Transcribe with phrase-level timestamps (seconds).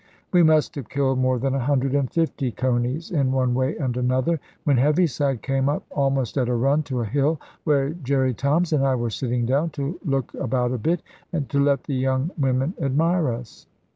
[0.31, 3.95] We must have killed more than a hundred and fifty coneys, in one way and
[3.95, 8.73] another, when Heaviside came up, almost at a run, to a hill where Jerry Toms
[8.73, 12.31] and I were sitting down, to look about a bit, and to let the young
[12.39, 13.67] women admire us.